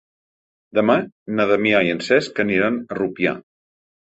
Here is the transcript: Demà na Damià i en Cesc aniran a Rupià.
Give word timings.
Demà 0.77 0.95
na 1.39 1.45
Damià 1.51 1.83
i 1.89 1.93
en 1.97 2.01
Cesc 2.09 2.43
aniran 2.45 2.81
a 2.89 2.99
Rupià. 3.03 3.37